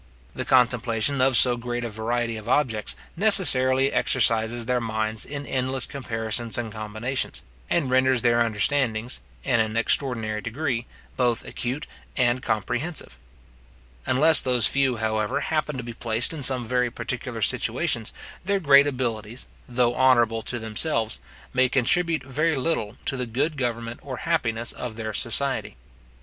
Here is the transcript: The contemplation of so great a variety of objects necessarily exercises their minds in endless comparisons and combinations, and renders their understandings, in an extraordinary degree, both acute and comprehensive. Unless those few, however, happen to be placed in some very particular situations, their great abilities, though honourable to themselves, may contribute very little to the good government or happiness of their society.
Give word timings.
The 0.33 0.45
contemplation 0.45 1.21
of 1.21 1.37
so 1.37 1.55
great 1.57 1.83
a 1.83 1.89
variety 1.91 2.35
of 2.35 2.49
objects 2.49 2.95
necessarily 3.15 3.93
exercises 3.93 4.65
their 4.65 4.81
minds 4.81 5.25
in 5.25 5.45
endless 5.45 5.85
comparisons 5.85 6.57
and 6.57 6.71
combinations, 6.71 7.43
and 7.69 7.87
renders 7.87 8.23
their 8.23 8.39
understandings, 8.41 9.21
in 9.43 9.59
an 9.59 9.77
extraordinary 9.77 10.41
degree, 10.41 10.87
both 11.17 11.45
acute 11.45 11.85
and 12.17 12.41
comprehensive. 12.41 13.19
Unless 14.07 14.41
those 14.41 14.65
few, 14.65 14.95
however, 14.97 15.39
happen 15.39 15.77
to 15.77 15.83
be 15.83 15.93
placed 15.93 16.33
in 16.33 16.41
some 16.41 16.65
very 16.65 16.89
particular 16.89 17.43
situations, 17.43 18.11
their 18.43 18.59
great 18.59 18.87
abilities, 18.87 19.45
though 19.69 19.93
honourable 19.93 20.41
to 20.41 20.57
themselves, 20.57 21.19
may 21.53 21.69
contribute 21.69 22.23
very 22.25 22.55
little 22.55 22.97
to 23.05 23.15
the 23.15 23.27
good 23.27 23.55
government 23.55 23.99
or 24.01 24.17
happiness 24.17 24.71
of 24.71 24.95
their 24.95 25.13
society. 25.13 25.77